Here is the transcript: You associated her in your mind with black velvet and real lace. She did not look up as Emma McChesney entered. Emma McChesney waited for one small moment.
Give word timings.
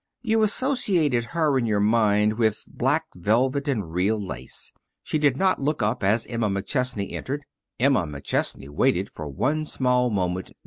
You 0.23 0.41
associated 0.41 1.25
her 1.25 1.59
in 1.59 1.67
your 1.67 1.79
mind 1.79 2.39
with 2.39 2.65
black 2.67 3.05
velvet 3.15 3.67
and 3.67 3.93
real 3.93 4.19
lace. 4.19 4.71
She 5.03 5.19
did 5.19 5.37
not 5.37 5.61
look 5.61 5.83
up 5.83 6.03
as 6.03 6.25
Emma 6.25 6.49
McChesney 6.49 7.11
entered. 7.11 7.43
Emma 7.79 8.07
McChesney 8.07 8.67
waited 8.67 9.11
for 9.11 9.27
one 9.27 9.63
small 9.63 10.09
moment. 10.09 10.53